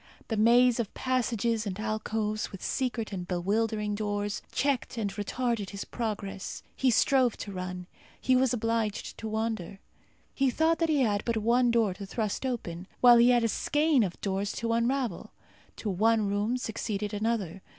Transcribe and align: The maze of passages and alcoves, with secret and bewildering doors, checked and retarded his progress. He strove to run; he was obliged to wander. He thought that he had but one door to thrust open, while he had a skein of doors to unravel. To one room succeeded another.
The 0.29 0.35
maze 0.35 0.79
of 0.79 0.91
passages 0.95 1.67
and 1.67 1.79
alcoves, 1.79 2.51
with 2.51 2.63
secret 2.63 3.13
and 3.13 3.27
bewildering 3.27 3.93
doors, 3.93 4.41
checked 4.51 4.97
and 4.97 5.11
retarded 5.11 5.69
his 5.69 5.85
progress. 5.85 6.63
He 6.75 6.89
strove 6.89 7.37
to 7.37 7.51
run; 7.51 7.85
he 8.19 8.35
was 8.35 8.51
obliged 8.51 9.15
to 9.19 9.27
wander. 9.27 9.77
He 10.33 10.49
thought 10.49 10.79
that 10.79 10.89
he 10.89 11.01
had 11.01 11.23
but 11.23 11.37
one 11.37 11.69
door 11.69 11.93
to 11.93 12.07
thrust 12.07 12.47
open, 12.47 12.87
while 12.99 13.17
he 13.17 13.29
had 13.29 13.43
a 13.43 13.47
skein 13.47 14.01
of 14.01 14.19
doors 14.21 14.53
to 14.53 14.73
unravel. 14.73 15.33
To 15.75 15.91
one 15.91 16.27
room 16.27 16.57
succeeded 16.57 17.13
another. 17.13 17.61